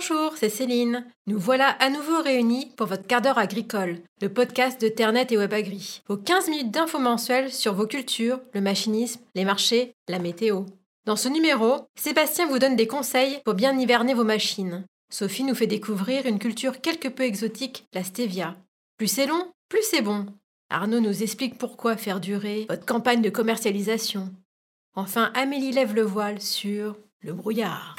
Bonjour, 0.00 0.32
c'est 0.38 0.48
Céline. 0.48 1.04
Nous 1.26 1.38
voilà 1.38 1.68
à 1.72 1.90
nouveau 1.90 2.22
réunis 2.22 2.72
pour 2.78 2.86
votre 2.86 3.06
quart 3.06 3.20
d'heure 3.20 3.36
agricole, 3.36 3.98
le 4.22 4.32
podcast 4.32 4.80
de 4.80 4.88
Ternet 4.88 5.26
et 5.28 5.36
WebAgri. 5.36 6.00
Vos 6.08 6.16
15 6.16 6.48
minutes 6.48 6.70
d'infos 6.70 6.98
mensuelles 6.98 7.52
sur 7.52 7.74
vos 7.74 7.86
cultures, 7.86 8.40
le 8.54 8.62
machinisme, 8.62 9.20
les 9.34 9.44
marchés, 9.44 9.92
la 10.08 10.18
météo. 10.18 10.64
Dans 11.04 11.16
ce 11.16 11.28
numéro, 11.28 11.86
Sébastien 11.96 12.46
vous 12.46 12.58
donne 12.58 12.76
des 12.76 12.86
conseils 12.86 13.42
pour 13.44 13.52
bien 13.52 13.78
hiverner 13.78 14.14
vos 14.14 14.24
machines. 14.24 14.86
Sophie 15.12 15.44
nous 15.44 15.54
fait 15.54 15.66
découvrir 15.66 16.24
une 16.24 16.38
culture 16.38 16.80
quelque 16.80 17.08
peu 17.08 17.24
exotique, 17.24 17.84
la 17.92 18.02
stevia. 18.02 18.56
Plus 18.96 19.08
c'est 19.08 19.26
long, 19.26 19.52
plus 19.68 19.82
c'est 19.82 20.00
bon. 20.00 20.24
Arnaud 20.70 21.00
nous 21.00 21.22
explique 21.22 21.58
pourquoi 21.58 21.98
faire 21.98 22.20
durer 22.20 22.64
votre 22.70 22.86
campagne 22.86 23.20
de 23.20 23.28
commercialisation. 23.28 24.30
Enfin, 24.94 25.30
Amélie 25.34 25.72
lève 25.72 25.94
le 25.94 26.04
voile 26.04 26.40
sur 26.40 26.96
le 27.20 27.34
brouillard. 27.34 27.96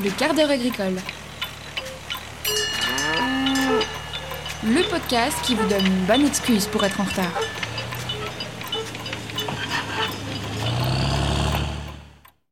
Le 0.00 0.10
quart 0.10 0.32
d'heure 0.34 0.50
agricole. 0.50 0.96
Le 4.64 4.88
podcast 4.88 5.36
qui 5.44 5.54
vous 5.54 5.68
donne 5.68 5.84
une 5.84 6.04
bonne 6.06 6.24
excuse 6.26 6.66
pour 6.66 6.82
être 6.82 7.00
en 7.00 7.04
retard. 7.04 7.40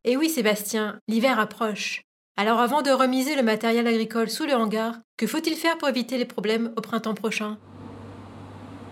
Et 0.04 0.18
oui 0.18 0.28
Sébastien, 0.28 0.98
l'hiver 1.08 1.38
approche. 1.38 2.02
Alors 2.36 2.60
avant 2.60 2.82
de 2.82 2.90
remiser 2.90 3.36
le 3.36 3.42
matériel 3.42 3.86
agricole 3.86 4.28
sous 4.28 4.44
le 4.44 4.54
hangar, 4.54 4.96
que 5.16 5.26
faut-il 5.26 5.54
faire 5.54 5.78
pour 5.78 5.88
éviter 5.88 6.18
les 6.18 6.26
problèmes 6.26 6.72
au 6.76 6.82
printemps 6.82 7.14
prochain? 7.14 7.58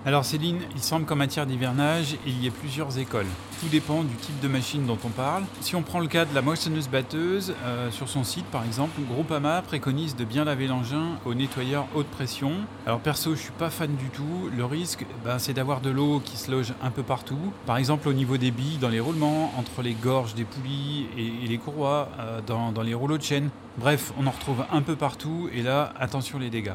Alors 0.08 0.24
Céline, 0.24 0.62
il 0.74 0.80
semble 0.80 1.04
qu'en 1.04 1.16
matière 1.16 1.44
d'hivernage, 1.44 2.16
il 2.26 2.42
y 2.42 2.46
ait 2.46 2.50
plusieurs 2.50 2.98
écoles. 2.98 3.26
Tout 3.60 3.68
dépend 3.68 4.02
du 4.02 4.14
type 4.14 4.40
de 4.40 4.48
machine 4.48 4.86
dont 4.86 4.96
on 5.04 5.10
parle. 5.10 5.44
Si 5.60 5.76
on 5.76 5.82
prend 5.82 6.00
le 6.00 6.06
cas 6.06 6.24
de 6.24 6.34
la 6.34 6.40
moissonneuse 6.40 6.88
batteuse, 6.88 7.52
euh, 7.66 7.90
sur 7.90 8.08
son 8.08 8.24
site 8.24 8.46
par 8.46 8.64
exemple, 8.64 8.98
Groupama 9.02 9.60
préconise 9.60 10.16
de 10.16 10.24
bien 10.24 10.46
laver 10.46 10.66
l'engin 10.66 11.18
au 11.26 11.34
nettoyeur 11.34 11.86
haute 11.94 12.06
pression. 12.06 12.52
Alors 12.86 13.00
perso, 13.00 13.34
je 13.34 13.40
suis 13.40 13.52
pas 13.52 13.68
fan 13.68 13.96
du 13.96 14.08
tout. 14.08 14.48
Le 14.56 14.64
risque, 14.64 15.04
ben, 15.26 15.38
c'est 15.38 15.52
d'avoir 15.52 15.82
de 15.82 15.90
l'eau 15.90 16.22
qui 16.24 16.38
se 16.38 16.50
loge 16.50 16.72
un 16.82 16.90
peu 16.90 17.02
partout. 17.02 17.52
Par 17.66 17.76
exemple 17.76 18.08
au 18.08 18.14
niveau 18.14 18.38
des 18.38 18.50
billes, 18.50 18.78
dans 18.78 18.88
les 18.88 19.00
roulements, 19.00 19.52
entre 19.58 19.82
les 19.82 19.92
gorges 19.92 20.34
des 20.34 20.44
poulies 20.44 21.06
et, 21.18 21.46
les 21.46 21.58
courroies, 21.58 22.08
euh, 22.18 22.40
dans, 22.46 22.72
dans 22.72 22.82
les 22.82 22.94
rouleaux 22.94 23.18
de 23.18 23.22
chaîne. 23.22 23.50
Bref, 23.76 24.14
on 24.18 24.26
en 24.26 24.30
retrouve 24.30 24.64
un 24.72 24.80
peu 24.80 24.96
partout 24.96 25.50
et 25.52 25.60
là, 25.60 25.92
attention 25.98 26.38
les 26.38 26.48
dégâts. 26.48 26.72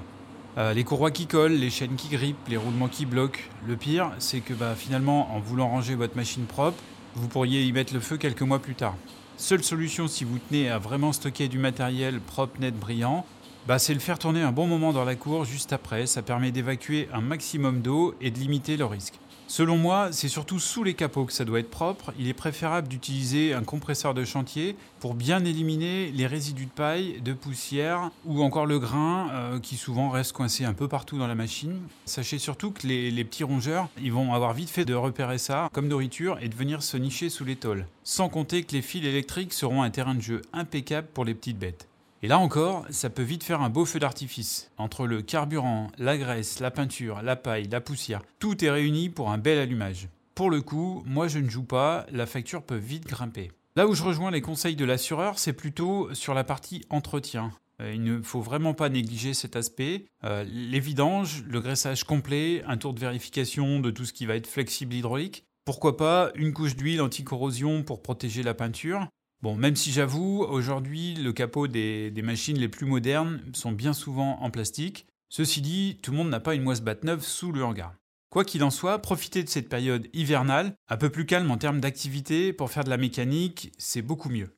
Euh, 0.57 0.73
les 0.73 0.83
courroies 0.83 1.09
qui 1.09 1.25
collent, 1.25 1.53
les 1.53 1.71
chaînes 1.71 1.95
qui 1.95 2.09
grippent, 2.09 2.47
les 2.47 2.57
roulements 2.57 2.87
qui 2.87 3.07
bloquent. 3.07 3.39
Le 3.67 3.75
pire, 3.75 4.11
c'est 4.19 4.39
que 4.39 4.53
bah, 4.53 4.75
finalement, 4.75 5.35
en 5.35 5.39
voulant 5.39 5.67
ranger 5.67 5.95
votre 5.95 6.15
machine 6.15 6.45
propre, 6.45 6.77
vous 7.15 7.27
pourriez 7.27 7.63
y 7.63 7.71
mettre 7.71 7.93
le 7.93 7.99
feu 7.99 8.17
quelques 8.17 8.43
mois 8.43 8.59
plus 8.59 8.75
tard. 8.75 8.95
Seule 9.37 9.63
solution 9.63 10.07
si 10.07 10.25
vous 10.25 10.37
tenez 10.37 10.69
à 10.69 10.77
vraiment 10.77 11.11
stocker 11.11 11.47
du 11.47 11.57
matériel 11.57 12.19
propre, 12.19 12.59
net, 12.59 12.77
brillant, 12.77 13.25
bah, 13.67 13.79
c'est 13.79 13.95
le 13.95 13.99
faire 13.99 14.19
tourner 14.19 14.43
un 14.43 14.51
bon 14.51 14.67
moment 14.67 14.93
dans 14.93 15.05
la 15.05 15.15
cour 15.15 15.43
juste 15.43 15.73
après. 15.73 16.05
Ça 16.05 16.21
permet 16.21 16.51
d'évacuer 16.51 17.09
un 17.13 17.21
maximum 17.21 17.81
d'eau 17.81 18.13
et 18.21 18.29
de 18.29 18.37
limiter 18.37 18.77
le 18.77 18.85
risque. 18.85 19.15
Selon 19.47 19.77
moi, 19.77 20.09
c'est 20.11 20.29
surtout 20.29 20.59
sous 20.59 20.83
les 20.83 20.93
capots 20.93 21.25
que 21.25 21.33
ça 21.33 21.45
doit 21.45 21.59
être 21.59 21.69
propre. 21.69 22.13
Il 22.17 22.27
est 22.27 22.33
préférable 22.33 22.87
d'utiliser 22.87 23.53
un 23.53 23.63
compresseur 23.63 24.13
de 24.13 24.25
chantier 24.25 24.75
pour 24.99 25.13
bien 25.13 25.43
éliminer 25.45 26.11
les 26.11 26.27
résidus 26.27 26.65
de 26.65 26.71
paille, 26.71 27.21
de 27.21 27.33
poussière 27.33 28.09
ou 28.25 28.41
encore 28.41 28.65
le 28.65 28.79
grain 28.79 29.29
euh, 29.31 29.59
qui 29.59 29.75
souvent 29.77 30.09
reste 30.09 30.31
coincé 30.31 30.65
un 30.65 30.73
peu 30.73 30.87
partout 30.87 31.17
dans 31.17 31.27
la 31.27 31.35
machine. 31.35 31.79
Sachez 32.05 32.39
surtout 32.39 32.71
que 32.71 32.87
les, 32.87 33.11
les, 33.11 33.23
petits 33.23 33.43
rongeurs, 33.43 33.89
ils 34.01 34.11
vont 34.11 34.33
avoir 34.33 34.53
vite 34.53 34.69
fait 34.69 34.85
de 34.85 34.93
repérer 34.93 35.37
ça 35.37 35.69
comme 35.73 35.87
nourriture 35.87 36.37
et 36.41 36.49
de 36.49 36.55
venir 36.55 36.81
se 36.81 36.97
nicher 36.97 37.29
sous 37.29 37.45
les 37.45 37.55
tôles. 37.55 37.85
Sans 38.03 38.29
compter 38.29 38.63
que 38.63 38.73
les 38.73 38.81
fils 38.81 39.05
électriques 39.05 39.53
seront 39.53 39.83
un 39.83 39.89
terrain 39.89 40.15
de 40.15 40.21
jeu 40.21 40.41
impeccable 40.53 41.07
pour 41.13 41.25
les 41.25 41.33
petites 41.33 41.59
bêtes. 41.59 41.87
Et 42.23 42.27
là 42.29 42.39
encore, 42.39 42.85
ça 42.89 43.09
peut 43.09 43.21
vite 43.21 43.43
faire 43.43 43.61
un 43.61 43.69
beau 43.69 43.83
feu 43.83 43.99
d'artifice. 43.99 44.71
Entre 44.77 45.07
le 45.07 45.21
carburant, 45.21 45.91
la 45.97 46.17
graisse, 46.17 46.61
la 46.61 46.71
peinture, 46.71 47.21
la 47.21 47.35
paille, 47.35 47.67
la 47.67 47.81
poussière, 47.81 48.21
tout 48.39 48.63
est 48.63 48.71
réuni 48.71 49.09
pour 49.09 49.29
un 49.29 49.37
bel 49.37 49.59
allumage. 49.59 50.07
Pour 50.33 50.49
le 50.49 50.61
coup, 50.61 51.03
moi 51.05 51.27
je 51.27 51.39
ne 51.39 51.49
joue 51.49 51.65
pas, 51.65 52.05
la 52.13 52.25
facture 52.25 52.63
peut 52.63 52.77
vite 52.77 53.05
grimper. 53.05 53.51
Là 53.75 53.87
où 53.87 53.93
je 53.93 54.03
rejoins 54.03 54.31
les 54.31 54.39
conseils 54.39 54.77
de 54.77 54.85
l'assureur, 54.85 55.37
c'est 55.37 55.51
plutôt 55.51 56.13
sur 56.13 56.33
la 56.33 56.45
partie 56.45 56.85
entretien. 56.89 57.51
Euh, 57.81 57.91
il 57.93 58.01
ne 58.01 58.21
faut 58.21 58.39
vraiment 58.39 58.73
pas 58.73 58.87
négliger 58.87 59.33
cet 59.33 59.57
aspect. 59.57 60.05
Euh, 60.23 60.45
les 60.47 60.79
vidanges, 60.79 61.43
le 61.45 61.59
graissage 61.59 62.05
complet, 62.05 62.63
un 62.65 62.77
tour 62.77 62.93
de 62.93 63.01
vérification 63.01 63.81
de 63.81 63.91
tout 63.91 64.05
ce 64.05 64.13
qui 64.13 64.25
va 64.25 64.37
être 64.37 64.47
flexible 64.47 64.93
hydraulique. 64.93 65.43
Pourquoi 65.65 65.97
pas 65.97 66.31
une 66.35 66.53
couche 66.53 66.77
d'huile 66.77 67.01
anti-corrosion 67.01 67.83
pour 67.83 68.01
protéger 68.01 68.43
la 68.43 68.53
peinture 68.53 69.09
Bon, 69.43 69.57
même 69.57 69.75
si 69.75 69.91
j'avoue, 69.91 70.45
aujourd'hui, 70.47 71.15
le 71.15 71.33
capot 71.33 71.67
des, 71.67 72.13
machines 72.23 72.57
les 72.57 72.69
plus 72.69 72.85
modernes 72.85 73.41
sont 73.53 73.73
bien 73.73 73.91
souvent 73.91 74.39
en 74.39 74.49
plastique. 74.49 75.05
Ceci 75.27 75.59
dit, 75.59 75.99
tout 76.01 76.11
le 76.11 76.17
monde 76.17 76.29
n'a 76.29 76.39
pas 76.39 76.55
une 76.55 76.63
moisse 76.63 76.79
batte 76.79 77.03
neuve 77.03 77.25
sous 77.25 77.51
le 77.51 77.61
hangar. 77.61 77.93
Quoi 78.29 78.45
qu'il 78.45 78.63
en 78.63 78.69
soit, 78.69 78.99
profitez 78.99 79.43
de 79.43 79.49
cette 79.49 79.67
période 79.67 80.07
hivernale, 80.13 80.75
un 80.87 80.95
peu 80.95 81.09
plus 81.09 81.25
calme 81.25 81.51
en 81.51 81.57
termes 81.57 81.81
d'activité, 81.81 82.53
pour 82.53 82.71
faire 82.71 82.85
de 82.85 82.89
la 82.89 82.95
mécanique, 82.95 83.73
c'est 83.77 84.01
beaucoup 84.01 84.29
mieux. 84.29 84.55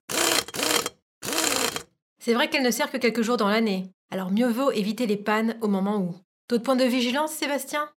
C'est 2.20 2.36
vrai 2.36 2.52
qu'elle 2.52 2.62
ne 2.62 2.70
sert 2.70 2.92
que 2.92 2.98
quelques 2.98 3.24
jours 3.24 3.38
dans 3.38 3.50
l'année, 3.50 3.90
alors 4.12 4.32
mieux 4.32 4.52
vaut 4.52 4.70
éviter 4.70 5.08
les 5.08 5.18
pannes 5.18 5.58
au 5.62 5.68
moment 5.68 5.98
où. 5.98 6.16
D'autres 6.48 6.62
points 6.62 6.76
de 6.76 6.86
vigilance, 6.86 7.32
Sébastien? 7.32 7.90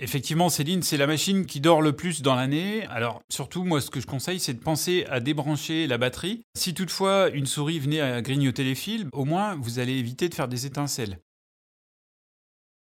Effectivement, 0.00 0.48
Céline, 0.48 0.84
c'est 0.84 0.96
la 0.96 1.08
machine 1.08 1.44
qui 1.44 1.60
dort 1.60 1.82
le 1.82 1.92
plus 1.92 2.22
dans 2.22 2.36
l'année. 2.36 2.86
Alors, 2.86 3.20
surtout, 3.28 3.64
moi, 3.64 3.80
ce 3.80 3.90
que 3.90 3.98
je 3.98 4.06
conseille, 4.06 4.38
c'est 4.38 4.54
de 4.54 4.60
penser 4.60 5.04
à 5.10 5.18
débrancher 5.18 5.88
la 5.88 5.98
batterie. 5.98 6.42
Si 6.56 6.72
toutefois 6.72 7.30
une 7.30 7.46
souris 7.46 7.80
venait 7.80 8.00
à 8.00 8.22
grignoter 8.22 8.62
les 8.62 8.76
fils, 8.76 9.06
au 9.12 9.24
moins, 9.24 9.56
vous 9.56 9.80
allez 9.80 9.94
éviter 9.94 10.28
de 10.28 10.34
faire 10.34 10.46
des 10.46 10.66
étincelles. 10.66 11.18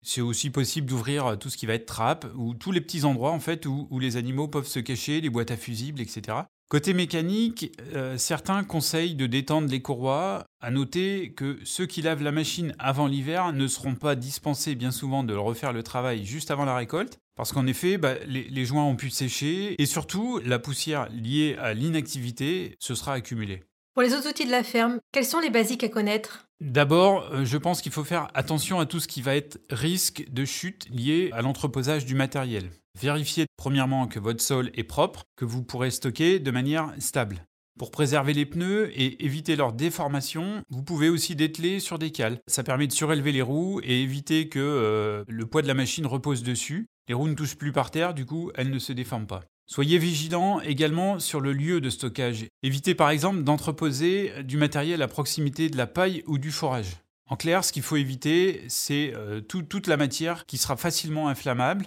C'est 0.04 0.22
aussi 0.22 0.50
possible 0.50 0.88
d'ouvrir 0.88 1.38
tout 1.40 1.50
ce 1.50 1.58
qui 1.58 1.66
va 1.66 1.74
être 1.74 1.86
trappe 1.86 2.26
ou 2.36 2.54
tous 2.54 2.72
les 2.72 2.82
petits 2.82 3.06
endroits 3.06 3.32
en 3.32 3.40
fait 3.40 3.66
où, 3.66 3.88
où, 3.92 4.00
les 4.00 4.18
animaux 4.18 4.48
peuvent 4.48 4.68
se 4.68 4.80
cacher, 4.80 5.22
les 5.22 5.30
boîtes 5.30 5.52
à 5.52 5.58
fusibles, 5.58 6.02
etc. 6.02 6.40
Côté 6.72 6.94
mécanique, 6.94 7.78
euh, 7.96 8.18
certains 8.18 8.64
conseillent 8.64 9.16
de 9.16 9.28
détendre 9.28 9.68
les 9.68 9.82
courroies. 9.82 10.46
À 10.62 10.72
noter 10.72 11.34
que 11.34 11.60
ceux 11.66 11.86
qui 11.86 12.02
lavent 12.02 12.24
la 12.24 12.32
machine 12.32 12.74
avant 12.80 13.08
l'hiver 13.08 13.52
ne 13.52 13.68
seront 13.68 13.96
pas 13.96 14.16
dispensés 14.16 14.76
bien 14.76 14.92
souvent 14.92 15.26
de 15.26 15.34
refaire 15.34 15.74
le 15.74 15.84
travail 15.84 16.24
juste 16.24 16.50
avant 16.50 16.64
la 16.64 16.74
récolte, 16.74 17.20
parce 17.36 17.52
qu'en 17.52 17.68
effet, 17.68 17.98
bah, 17.98 18.14
les, 18.26 18.44
les, 18.44 18.64
joints 18.64 18.86
ont 18.86 18.96
pu 18.96 19.10
sécher 19.10 19.76
et 19.82 19.86
surtout 19.86 20.40
la 20.46 20.60
poussière 20.60 21.10
liée 21.10 21.58
à 21.60 21.74
l'inactivité 21.74 22.78
se 22.80 22.96
sera 22.96 23.16
accumulée. 23.16 23.64
Pour 23.94 24.04
les 24.04 24.14
autres 24.14 24.30
outils 24.30 24.46
de 24.46 24.52
la 24.52 24.64
ferme, 24.64 25.00
quels 25.12 25.26
sont 25.26 25.42
les 25.42 25.50
basiques 25.50 25.84
à 25.84 25.90
connaître? 25.90 26.48
D'abord, 26.62 27.28
euh, 27.34 27.44
je 27.44 27.58
pense 27.58 27.82
qu'il 27.82 27.92
faut 27.92 28.06
faire 28.06 28.30
attention 28.34 28.80
à 28.80 28.86
tout 28.86 29.02
ce 29.02 29.08
qui 29.10 29.22
va 29.22 29.36
être 29.36 29.60
risque 29.70 30.26
de 30.32 30.46
chute 30.46 30.88
lié 30.90 31.30
à 31.34 31.42
l'entreposage 31.42 32.06
du 32.06 32.16
matériel. 32.16 32.72
Vérifiez 32.98 33.48
premièrement 33.58 34.08
que 34.08 34.20
votre 34.20 34.42
sol 34.42 34.72
est 34.76 34.86
propre, 34.86 35.24
que 35.36 35.44
vous 35.44 35.62
pourrez 35.62 35.92
stocker 35.92 36.40
de 36.40 36.52
manière 36.52 36.94
stable. 37.00 37.44
Pour 37.78 37.92
préserver 37.92 38.32
les 38.32 38.46
pneus 38.46 38.92
et 38.98 39.26
éviter 39.26 39.58
leur 39.58 39.74
déformation, 39.74 40.62
vous 40.70 40.84
pouvez 40.84 41.10
aussi 41.10 41.36
dételer 41.36 41.82
sur 41.82 42.00
des 42.00 42.12
cales. 42.12 42.40
Ça 42.48 42.64
permet 42.64 42.88
de 42.88 42.94
surélever 42.94 43.34
les 43.34 43.42
roues 43.42 43.82
et 43.84 44.04
éviter 44.04 44.48
que 44.48 44.60
euh, 44.60 45.26
le 45.28 45.46
poids 45.48 45.64
de 45.64 45.68
la 45.68 45.74
machine 45.74 46.06
repose 46.06 46.44
dessus. 46.44 46.88
Les 47.10 47.14
roues 47.14 47.28
ne 47.28 47.34
touchent 47.34 47.58
plus 47.58 47.74
par 47.74 47.92
terre, 47.92 48.14
du 48.14 48.26
coup, 48.26 48.52
elles 48.56 48.70
ne 48.70 48.80
se 48.80 48.94
déforment 48.94 49.28
pas. 49.28 49.42
Soyez 49.72 50.00
vigilants 50.00 50.60
également 50.60 51.18
sur 51.20 51.40
le 51.40 51.54
lieu 51.54 51.80
de 51.80 51.90
stockage. 51.90 52.46
Évitez 52.62 52.94
par 52.94 53.10
exemple 53.10 53.44
d'entreposer 53.44 54.44
du 54.44 54.58
matériel 54.58 55.02
à 55.02 55.08
proximité 55.08 55.70
de 55.70 55.78
la 55.78 55.88
paille 55.88 56.24
ou 56.28 56.38
du 56.38 56.52
forage. 56.52 56.98
En 57.30 57.38
clair, 57.38 57.64
ce 57.64 57.72
qu'il 57.72 57.82
faut 57.82 57.96
éviter, 57.96 58.66
c'est 58.68 59.14
euh, 59.16 59.40
toute 59.40 59.88
la 59.88 59.96
matière 59.96 60.46
qui 60.46 60.58
sera 60.58 60.76
facilement 60.76 61.30
inflammable. 61.30 61.86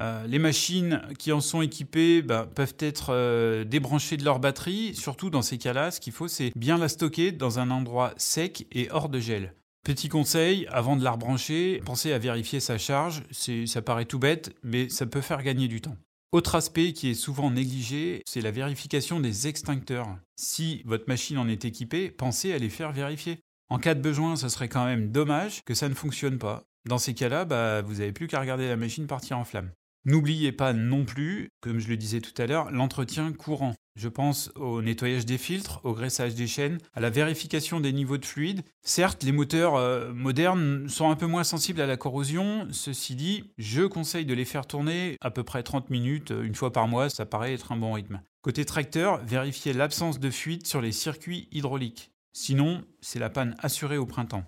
Euh, 0.00 0.26
les 0.26 0.38
machines 0.38 1.02
qui 1.18 1.32
en 1.32 1.42
sont 1.42 1.60
équipées 1.60 2.22
ben, 2.22 2.46
peuvent 2.46 2.76
être 2.78 3.10
euh, 3.10 3.64
débranchées 3.64 4.16
de 4.16 4.24
leur 4.24 4.40
batterie. 4.40 4.94
Surtout 4.94 5.28
dans 5.28 5.42
ces 5.42 5.58
cas-là, 5.58 5.90
ce 5.90 6.00
qu'il 6.00 6.14
faut, 6.14 6.28
c'est 6.28 6.50
bien 6.56 6.78
la 6.78 6.88
stocker 6.88 7.30
dans 7.30 7.58
un 7.58 7.70
endroit 7.70 8.14
sec 8.16 8.66
et 8.72 8.90
hors 8.90 9.10
de 9.10 9.20
gel. 9.20 9.52
Petit 9.84 10.08
conseil, 10.08 10.66
avant 10.68 10.96
de 10.96 11.04
la 11.04 11.10
rebrancher, 11.10 11.82
pensez 11.84 12.10
à 12.10 12.18
vérifier 12.18 12.58
sa 12.58 12.78
charge. 12.78 13.22
Ça 13.66 13.82
paraît 13.82 14.06
tout 14.06 14.18
bête, 14.18 14.56
mais 14.62 14.88
ça 14.88 15.04
peut 15.04 15.20
faire 15.20 15.42
gagner 15.42 15.68
du 15.68 15.82
temps. 15.82 15.98
Autre 16.32 16.54
aspect 16.54 16.94
qui 16.94 17.10
est 17.10 17.14
souvent 17.14 17.50
négligé, 17.50 18.22
c'est 18.26 18.40
la 18.40 18.50
vérification 18.50 19.20
des 19.20 19.48
extincteurs. 19.48 20.16
Si 20.34 20.80
votre 20.86 21.04
machine 21.06 21.36
en 21.36 21.46
est 21.46 21.66
équipée, 21.66 22.10
pensez 22.10 22.54
à 22.54 22.58
les 22.58 22.70
faire 22.70 22.90
vérifier. 22.90 23.40
En 23.68 23.78
cas 23.78 23.94
de 23.94 24.00
besoin, 24.00 24.34
ce 24.36 24.48
serait 24.48 24.70
quand 24.70 24.86
même 24.86 25.12
dommage 25.12 25.62
que 25.66 25.74
ça 25.74 25.90
ne 25.90 25.94
fonctionne 25.94 26.38
pas. 26.38 26.64
Dans 26.86 26.96
ces 26.96 27.12
cas-là, 27.12 27.44
bah, 27.44 27.82
vous 27.82 27.96
n'avez 27.96 28.12
plus 28.12 28.28
qu'à 28.28 28.40
regarder 28.40 28.66
la 28.66 28.76
machine 28.76 29.06
partir 29.06 29.38
en 29.38 29.44
flamme. 29.44 29.72
N'oubliez 30.04 30.50
pas 30.50 30.72
non 30.72 31.04
plus, 31.04 31.48
comme 31.60 31.78
je 31.78 31.88
le 31.88 31.96
disais 31.96 32.20
tout 32.20 32.34
à 32.42 32.46
l'heure, 32.46 32.72
l'entretien 32.72 33.32
courant. 33.32 33.74
Je 33.94 34.08
pense 34.08 34.50
au 34.56 34.82
nettoyage 34.82 35.26
des 35.26 35.38
filtres, 35.38 35.80
au 35.84 35.92
graissage 35.92 36.34
des 36.34 36.48
chaînes, 36.48 36.78
à 36.94 37.00
la 37.00 37.10
vérification 37.10 37.78
des 37.78 37.92
niveaux 37.92 38.18
de 38.18 38.24
fluide. 38.24 38.62
Certes, 38.80 39.22
les 39.22 39.30
moteurs 39.30 39.76
euh, 39.76 40.12
modernes 40.12 40.88
sont 40.88 41.10
un 41.10 41.14
peu 41.14 41.26
moins 41.26 41.44
sensibles 41.44 41.80
à 41.80 41.86
la 41.86 41.96
corrosion. 41.96 42.66
Ceci 42.72 43.14
dit, 43.14 43.52
je 43.58 43.82
conseille 43.82 44.24
de 44.24 44.34
les 44.34 44.46
faire 44.46 44.66
tourner 44.66 45.18
à 45.20 45.30
peu 45.30 45.44
près 45.44 45.62
30 45.62 45.90
minutes, 45.90 46.32
euh, 46.32 46.42
une 46.42 46.54
fois 46.54 46.72
par 46.72 46.88
mois, 46.88 47.08
ça 47.08 47.26
paraît 47.26 47.54
être 47.54 47.70
un 47.70 47.76
bon 47.76 47.92
rythme. 47.92 48.22
Côté 48.40 48.64
tracteur, 48.64 49.22
vérifiez 49.24 49.72
l'absence 49.72 50.18
de 50.18 50.30
fuite 50.30 50.66
sur 50.66 50.80
les 50.80 50.92
circuits 50.92 51.48
hydrauliques. 51.52 52.10
Sinon, 52.32 52.82
c'est 53.02 53.20
la 53.20 53.30
panne 53.30 53.54
assurée 53.60 53.98
au 53.98 54.06
printemps. 54.06 54.44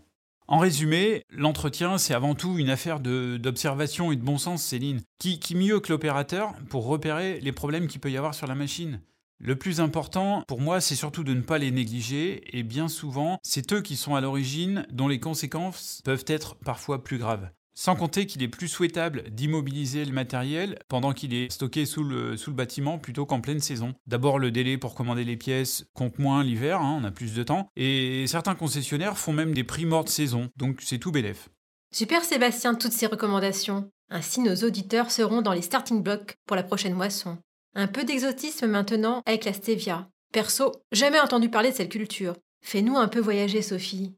En 0.46 0.58
résumé, 0.58 1.24
l'entretien, 1.30 1.96
c'est 1.96 2.12
avant 2.12 2.34
tout 2.34 2.58
une 2.58 2.68
affaire 2.68 3.00
d'observation 3.00 4.12
et 4.12 4.16
de 4.16 4.22
bon 4.22 4.36
sens, 4.36 4.62
Céline. 4.62 5.00
Qui, 5.18 5.40
mieux 5.54 5.80
que 5.80 5.90
l'opérateur 5.90 6.52
pour 6.68 6.84
repérer 6.84 7.40
les 7.40 7.52
problèmes 7.52 7.86
qu'il 7.86 8.00
peut 8.00 8.10
y 8.10 8.18
avoir 8.18 8.34
sur 8.34 8.46
la 8.46 8.54
machine? 8.54 9.00
Le 9.40 9.56
plus 9.56 9.80
important, 9.80 10.44
pour 10.46 10.60
moi, 10.60 10.82
c'est 10.82 10.94
surtout 10.96 11.24
de 11.24 11.32
ne 11.32 11.40
pas 11.40 11.56
les 11.56 11.70
négliger, 11.70 12.56
et 12.56 12.62
bien 12.62 12.88
souvent, 12.88 13.38
c'est 13.42 13.72
eux 13.72 13.80
qui 13.80 13.96
sont 13.96 14.14
à 14.14 14.20
l'origine, 14.20 14.86
dont 14.92 15.08
les 15.08 15.18
conséquences 15.18 16.02
peuvent 16.04 16.24
être 16.26 16.56
parfois 16.56 17.02
plus 17.02 17.18
graves. 17.18 17.48
Sans 17.76 17.96
compter 17.96 18.26
qu'il 18.26 18.42
est 18.42 18.48
plus 18.48 18.68
souhaitable 18.68 19.24
d'immobiliser 19.30 20.04
le 20.04 20.12
matériel 20.12 20.78
pendant 20.88 21.12
qu'il 21.12 21.34
est 21.34 21.50
stocké 21.50 21.86
sous 21.86 22.04
le, 22.04 22.36
sous 22.36 22.50
le 22.50 22.56
bâtiment 22.56 22.98
plutôt 22.98 23.26
qu'en 23.26 23.40
pleine 23.40 23.58
saison. 23.58 23.94
D'abord, 24.06 24.38
le 24.38 24.52
délai 24.52 24.78
pour 24.78 24.94
commander 24.94 25.24
les 25.24 25.36
pièces 25.36 25.84
compte 25.92 26.20
moins 26.20 26.44
l'hiver, 26.44 26.80
hein, 26.80 27.00
on 27.00 27.04
a 27.04 27.10
plus 27.10 27.34
de 27.34 27.42
temps, 27.42 27.68
et 27.74 28.26
certains 28.28 28.54
concessionnaires 28.54 29.18
font 29.18 29.32
même 29.32 29.54
des 29.54 29.64
prix 29.64 29.86
morts 29.86 30.04
de 30.04 30.08
saison, 30.08 30.50
donc 30.56 30.80
c'est 30.82 30.98
tout 30.98 31.10
bénef. 31.10 31.48
Super 31.92 32.22
Sébastien, 32.22 32.74
toutes 32.74 32.92
ces 32.92 33.06
recommandations. 33.06 33.90
Ainsi, 34.08 34.40
nos 34.40 34.56
auditeurs 34.56 35.10
seront 35.10 35.42
dans 35.42 35.52
les 35.52 35.62
starting 35.62 36.02
blocks 36.02 36.36
pour 36.46 36.56
la 36.56 36.62
prochaine 36.62 36.94
moisson. 36.94 37.38
Un 37.74 37.88
peu 37.88 38.04
d'exotisme 38.04 38.68
maintenant 38.68 39.22
avec 39.26 39.44
la 39.44 39.52
stevia. 39.52 40.08
Perso, 40.32 40.72
jamais 40.92 41.20
entendu 41.20 41.48
parler 41.48 41.70
de 41.70 41.76
cette 41.76 41.90
culture. 41.90 42.34
Fais-nous 42.62 42.96
un 42.96 43.08
peu 43.08 43.20
voyager, 43.20 43.62
Sophie. 43.62 44.14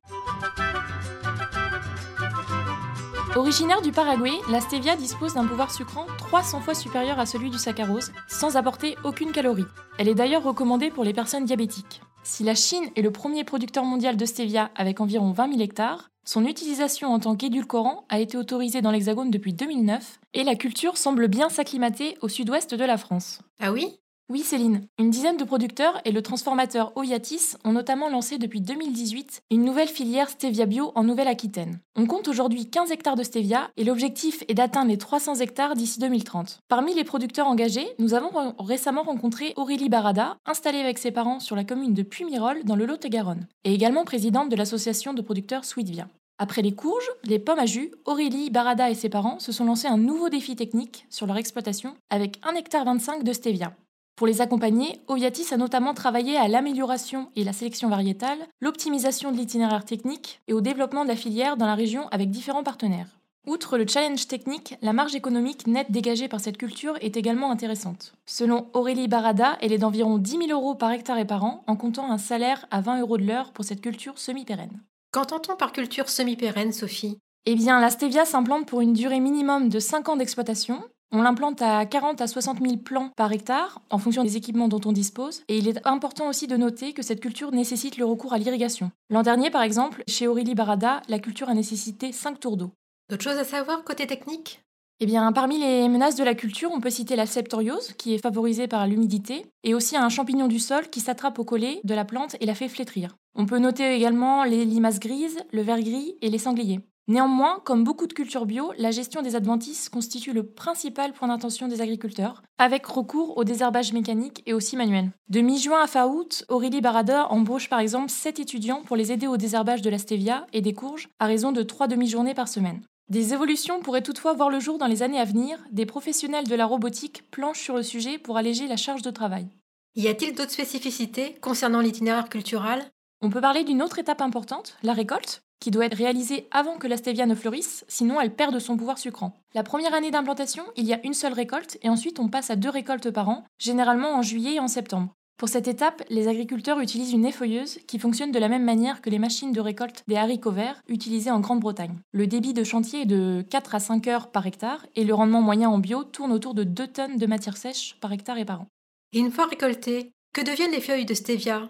Originaire 3.36 3.82
du 3.82 3.92
Paraguay, 3.92 4.32
la 4.50 4.62
stevia 4.62 4.96
dispose 4.96 5.34
d'un 5.34 5.46
pouvoir 5.46 5.70
sucrant 5.70 6.06
300 6.16 6.62
fois 6.62 6.74
supérieur 6.74 7.18
à 7.18 7.26
celui 7.26 7.50
du 7.50 7.58
saccharose, 7.58 8.10
sans 8.28 8.56
apporter 8.56 8.96
aucune 9.04 9.30
calorie. 9.30 9.66
Elle 9.98 10.08
est 10.08 10.14
d'ailleurs 10.14 10.42
recommandée 10.42 10.90
pour 10.90 11.04
les 11.04 11.12
personnes 11.12 11.44
diabétiques. 11.44 12.00
Si 12.22 12.44
la 12.44 12.54
Chine 12.54 12.88
est 12.96 13.02
le 13.02 13.10
premier 13.10 13.44
producteur 13.44 13.84
mondial 13.84 14.16
de 14.16 14.24
stevia 14.24 14.70
avec 14.74 15.02
environ 15.02 15.32
20 15.32 15.50
000 15.50 15.60
hectares, 15.60 16.08
son 16.24 16.46
utilisation 16.46 17.12
en 17.12 17.18
tant 17.18 17.36
qu'édulcorant 17.36 18.06
a 18.08 18.20
été 18.20 18.38
autorisée 18.38 18.80
dans 18.80 18.90
l'Hexagone 18.90 19.30
depuis 19.30 19.52
2009 19.52 20.18
et 20.32 20.42
la 20.42 20.54
culture 20.54 20.96
semble 20.96 21.28
bien 21.28 21.50
s'acclimater 21.50 22.16
au 22.22 22.28
sud-ouest 22.28 22.74
de 22.74 22.84
la 22.86 22.96
France. 22.96 23.42
Ah 23.60 23.70
oui? 23.70 23.98
Oui, 24.36 24.42
Céline. 24.42 24.82
Une 24.98 25.08
dizaine 25.08 25.36
de 25.38 25.44
producteurs 25.44 25.98
et 26.04 26.10
le 26.10 26.20
transformateur 26.20 26.92
Oyatis 26.96 27.56
ont 27.64 27.72
notamment 27.72 28.10
lancé 28.10 28.36
depuis 28.36 28.60
2018 28.60 29.44
une 29.52 29.64
nouvelle 29.64 29.88
filière 29.88 30.28
Stevia 30.28 30.66
Bio 30.66 30.90
en 30.94 31.04
Nouvelle-Aquitaine. 31.04 31.78
On 31.94 32.06
compte 32.06 32.26
aujourd'hui 32.26 32.68
15 32.68 32.90
hectares 32.90 33.14
de 33.14 33.22
Stevia 33.22 33.70
et 33.76 33.84
l'objectif 33.84 34.42
est 34.48 34.54
d'atteindre 34.54 34.90
les 34.90 34.98
300 34.98 35.36
hectares 35.36 35.74
d'ici 35.74 36.00
2030. 36.00 36.60
Parmi 36.68 36.92
les 36.92 37.04
producteurs 37.04 37.46
engagés, 37.46 37.86
nous 38.00 38.12
avons 38.14 38.54
récemment 38.58 39.04
rencontré 39.04 39.54
Aurélie 39.56 39.88
Barada, 39.88 40.36
installée 40.44 40.80
avec 40.80 40.98
ses 40.98 41.12
parents 41.12 41.38
sur 41.38 41.54
la 41.54 41.64
commune 41.64 41.94
de 41.94 42.02
Puymirol 42.02 42.64
dans 42.64 42.76
le 42.76 42.84
Lot-et-Garonne, 42.84 43.46
et 43.62 43.72
également 43.72 44.04
présidente 44.04 44.50
de 44.50 44.56
l'association 44.56 45.14
de 45.14 45.22
producteurs 45.22 45.64
Sweetvia. 45.64 46.08
Après 46.38 46.62
les 46.62 46.74
courges, 46.74 47.10
les 47.24 47.38
pommes 47.38 47.60
à 47.60 47.66
jus, 47.66 47.92
Aurélie, 48.04 48.50
Barada 48.50 48.90
et 48.90 48.94
ses 48.94 49.08
parents 49.08 49.38
se 49.38 49.52
sont 49.52 49.64
lancés 49.64 49.88
un 49.88 49.96
nouveau 49.96 50.28
défi 50.28 50.56
technique 50.56 51.06
sur 51.08 51.26
leur 51.26 51.38
exploitation 51.38 51.94
avec 52.10 52.40
1 52.42 52.56
hectare 52.56 52.84
25 52.84 53.22
de 53.22 53.32
stevia. 53.32 53.72
Pour 54.16 54.26
les 54.26 54.40
accompagner, 54.40 54.98
Oviatis 55.08 55.52
a 55.52 55.58
notamment 55.58 55.92
travaillé 55.92 56.38
à 56.38 56.48
l'amélioration 56.48 57.28
et 57.36 57.44
la 57.44 57.52
sélection 57.52 57.90
variétale, 57.90 58.38
l'optimisation 58.62 59.30
de 59.30 59.36
l'itinéraire 59.36 59.84
technique 59.84 60.40
et 60.48 60.54
au 60.54 60.62
développement 60.62 61.04
de 61.04 61.10
la 61.10 61.16
filière 61.16 61.58
dans 61.58 61.66
la 61.66 61.74
région 61.74 62.08
avec 62.08 62.30
différents 62.30 62.62
partenaires. 62.62 63.18
Outre 63.46 63.76
le 63.76 63.86
challenge 63.86 64.26
technique, 64.26 64.74
la 64.80 64.94
marge 64.94 65.14
économique 65.14 65.66
nette 65.66 65.92
dégagée 65.92 66.28
par 66.28 66.40
cette 66.40 66.56
culture 66.56 66.96
est 67.02 67.18
également 67.18 67.50
intéressante. 67.50 68.14
Selon 68.24 68.68
Aurélie 68.72 69.06
Barada, 69.06 69.58
elle 69.60 69.74
est 69.74 69.78
d'environ 69.78 70.16
10 70.16 70.46
000 70.46 70.50
euros 70.50 70.74
par 70.74 70.92
hectare 70.92 71.18
et 71.18 71.26
par 71.26 71.44
an, 71.44 71.62
en 71.66 71.76
comptant 71.76 72.10
un 72.10 72.18
salaire 72.18 72.64
à 72.70 72.80
20 72.80 73.02
euros 73.02 73.18
de 73.18 73.26
l'heure 73.26 73.52
pour 73.52 73.66
cette 73.66 73.82
culture 73.82 74.18
semi-pérenne. 74.18 74.80
Qu'entend-on 75.12 75.56
par 75.56 75.72
culture 75.72 76.08
semi-pérenne, 76.08 76.72
Sophie? 76.72 77.18
Eh 77.44 77.54
bien, 77.54 77.80
la 77.80 77.90
stevia 77.90 78.24
s'implante 78.24 78.66
pour 78.66 78.80
une 78.80 78.94
durée 78.94 79.20
minimum 79.20 79.68
de 79.68 79.78
5 79.78 80.08
ans 80.08 80.16
d'exploitation, 80.16 80.82
on 81.12 81.22
l'implante 81.22 81.62
à 81.62 81.86
40 81.86 82.20
à 82.20 82.26
60 82.26 82.60
000 82.60 82.76
plants 82.78 83.10
par 83.16 83.32
hectare 83.32 83.80
en 83.90 83.98
fonction 83.98 84.24
des 84.24 84.36
équipements 84.36 84.68
dont 84.68 84.80
on 84.84 84.92
dispose. 84.92 85.42
Et 85.48 85.58
il 85.58 85.68
est 85.68 85.86
important 85.86 86.28
aussi 86.28 86.46
de 86.46 86.56
noter 86.56 86.92
que 86.92 87.02
cette 87.02 87.20
culture 87.20 87.52
nécessite 87.52 87.96
le 87.96 88.04
recours 88.04 88.32
à 88.32 88.38
l'irrigation. 88.38 88.90
L'an 89.10 89.22
dernier, 89.22 89.50
par 89.50 89.62
exemple, 89.62 90.02
chez 90.08 90.26
Aurélie 90.26 90.54
Barada, 90.54 91.02
la 91.08 91.18
culture 91.18 91.48
a 91.48 91.54
nécessité 91.54 92.12
5 92.12 92.40
tours 92.40 92.56
d'eau. 92.56 92.70
D'autres 93.08 93.24
choses 93.24 93.38
à 93.38 93.44
savoir 93.44 93.84
côté 93.84 94.06
technique? 94.06 94.60
Eh 94.98 95.06
bien, 95.06 95.30
parmi 95.30 95.58
les 95.58 95.88
menaces 95.90 96.16
de 96.16 96.24
la 96.24 96.34
culture, 96.34 96.70
on 96.72 96.80
peut 96.80 96.90
citer 96.90 97.16
la 97.16 97.26
septoriose, 97.26 97.92
qui 97.98 98.14
est 98.14 98.22
favorisée 98.22 98.66
par 98.66 98.86
l'humidité, 98.86 99.44
et 99.62 99.74
aussi 99.74 99.94
un 99.94 100.08
champignon 100.08 100.48
du 100.48 100.58
sol 100.58 100.88
qui 100.88 101.00
s'attrape 101.00 101.38
au 101.38 101.44
collet 101.44 101.80
de 101.84 101.94
la 101.94 102.06
plante 102.06 102.36
et 102.40 102.46
la 102.46 102.54
fait 102.54 102.68
flétrir. 102.68 103.14
On 103.34 103.44
peut 103.44 103.58
noter 103.58 103.94
également 103.94 104.44
les 104.44 104.64
limaces 104.64 104.98
grises, 104.98 105.38
le 105.52 105.60
ver 105.60 105.82
gris 105.82 106.16
et 106.22 106.30
les 106.30 106.38
sangliers. 106.38 106.80
Néanmoins, 107.08 107.60
comme 107.64 107.84
beaucoup 107.84 108.08
de 108.08 108.12
cultures 108.12 108.46
bio, 108.46 108.72
la 108.78 108.90
gestion 108.90 109.22
des 109.22 109.36
adventices 109.36 109.88
constitue 109.88 110.32
le 110.32 110.44
principal 110.44 111.12
point 111.12 111.28
d'attention 111.28 111.68
des 111.68 111.80
agriculteurs, 111.80 112.42
avec 112.58 112.84
recours 112.84 113.38
au 113.38 113.44
désherbage 113.44 113.92
mécanique 113.92 114.42
et 114.44 114.52
aussi 114.52 114.76
manuel. 114.76 115.12
De 115.28 115.40
mi-juin 115.40 115.80
à 115.80 115.86
fin 115.86 116.08
août, 116.08 116.44
Aurélie 116.48 116.80
Barada 116.80 117.28
embauche 117.28 117.68
par 117.68 117.78
exemple 117.78 118.10
7 118.10 118.40
étudiants 118.40 118.82
pour 118.84 118.96
les 118.96 119.12
aider 119.12 119.28
au 119.28 119.36
désherbage 119.36 119.82
de 119.82 119.90
la 119.90 119.98
stevia 119.98 120.48
et 120.52 120.62
des 120.62 120.74
courges 120.74 121.08
à 121.20 121.26
raison 121.26 121.52
de 121.52 121.62
3 121.62 121.86
demi-journées 121.86 122.34
par 122.34 122.48
semaine. 122.48 122.82
Des 123.08 123.32
évolutions 123.32 123.78
pourraient 123.78 124.02
toutefois 124.02 124.32
voir 124.32 124.50
le 124.50 124.58
jour 124.58 124.76
dans 124.76 124.88
les 124.88 125.04
années 125.04 125.20
à 125.20 125.24
venir, 125.24 125.58
des 125.70 125.86
professionnels 125.86 126.48
de 126.48 126.56
la 126.56 126.66
robotique 126.66 127.30
planchent 127.30 127.62
sur 127.62 127.76
le 127.76 127.84
sujet 127.84 128.18
pour 128.18 128.36
alléger 128.36 128.66
la 128.66 128.76
charge 128.76 129.02
de 129.02 129.10
travail. 129.12 129.46
Y 129.94 130.08
a-t-il 130.08 130.34
d'autres 130.34 130.50
spécificités 130.50 131.36
concernant 131.40 131.80
l'itinéraire 131.80 132.28
culturel 132.28 132.84
On 133.22 133.30
peut 133.30 133.40
parler 133.40 133.62
d'une 133.62 133.80
autre 133.80 134.00
étape 134.00 134.20
importante, 134.20 134.76
la 134.82 134.92
récolte 134.92 135.45
qui 135.60 135.70
doit 135.70 135.86
être 135.86 135.96
réalisée 135.96 136.48
avant 136.50 136.78
que 136.78 136.86
la 136.86 136.96
stevia 136.96 137.26
ne 137.26 137.34
fleurisse, 137.34 137.84
sinon 137.88 138.20
elle 138.20 138.34
perd 138.34 138.54
de 138.54 138.58
son 138.58 138.76
pouvoir 138.76 138.98
sucrant. 138.98 139.34
La 139.54 139.62
première 139.62 139.94
année 139.94 140.10
d'implantation, 140.10 140.64
il 140.76 140.86
y 140.86 140.92
a 140.92 141.04
une 141.04 141.14
seule 141.14 141.32
récolte 141.32 141.78
et 141.82 141.88
ensuite 141.88 142.20
on 142.20 142.28
passe 142.28 142.50
à 142.50 142.56
deux 142.56 142.70
récoltes 142.70 143.10
par 143.10 143.28
an, 143.28 143.44
généralement 143.58 144.14
en 144.14 144.22
juillet 144.22 144.54
et 144.54 144.60
en 144.60 144.68
septembre. 144.68 145.12
Pour 145.38 145.50
cette 145.50 145.68
étape, 145.68 146.02
les 146.08 146.28
agriculteurs 146.28 146.80
utilisent 146.80 147.12
une 147.12 147.26
effeuilleuse 147.26 147.78
qui 147.86 147.98
fonctionne 147.98 148.32
de 148.32 148.38
la 148.38 148.48
même 148.48 148.64
manière 148.64 149.02
que 149.02 149.10
les 149.10 149.18
machines 149.18 149.52
de 149.52 149.60
récolte 149.60 150.02
des 150.08 150.16
haricots 150.16 150.50
verts 150.50 150.80
utilisées 150.88 151.30
en 151.30 151.40
Grande-Bretagne. 151.40 151.98
Le 152.12 152.26
débit 152.26 152.54
de 152.54 152.64
chantier 152.64 153.02
est 153.02 153.06
de 153.06 153.44
4 153.50 153.74
à 153.74 153.80
5 153.80 154.06
heures 154.08 154.30
par 154.30 154.46
hectare 154.46 154.86
et 154.94 155.04
le 155.04 155.12
rendement 155.12 155.42
moyen 155.42 155.68
en 155.68 155.78
bio 155.78 156.04
tourne 156.04 156.32
autour 156.32 156.54
de 156.54 156.64
2 156.64 156.86
tonnes 156.86 157.16
de 157.18 157.26
matière 157.26 157.58
sèche 157.58 157.96
par 158.00 158.12
hectare 158.12 158.38
et 158.38 158.46
par 158.46 158.62
an. 158.62 158.66
Et 159.12 159.18
une 159.18 159.30
fois 159.30 159.44
récoltées, 159.44 160.10
que 160.32 160.40
deviennent 160.40 160.72
les 160.72 160.80
feuilles 160.80 161.04
de 161.04 161.14
stevia? 161.14 161.68